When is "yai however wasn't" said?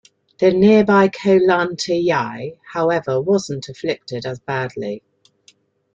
1.93-3.69